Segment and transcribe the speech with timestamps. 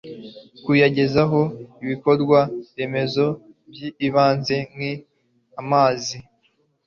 [0.63, 1.41] kuyagezaho
[1.83, 2.39] ibikorwa
[2.77, 3.25] remezo
[3.69, 6.17] by'ibanze nk'amazi